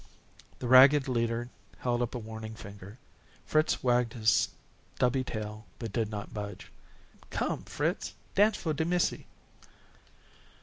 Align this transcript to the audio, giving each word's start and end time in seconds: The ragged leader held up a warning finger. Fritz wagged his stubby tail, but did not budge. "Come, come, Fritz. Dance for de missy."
The 0.57 0.67
ragged 0.67 1.07
leader 1.07 1.49
held 1.77 2.01
up 2.01 2.15
a 2.15 2.17
warning 2.17 2.55
finger. 2.55 2.97
Fritz 3.45 3.83
wagged 3.83 4.13
his 4.13 4.49
stubby 4.95 5.23
tail, 5.23 5.67
but 5.77 5.91
did 5.93 6.09
not 6.09 6.33
budge. 6.33 6.71
"Come, 7.29 7.49
come, 7.59 7.63
Fritz. 7.65 8.15
Dance 8.33 8.57
for 8.57 8.73
de 8.73 8.83
missy." 8.83 9.27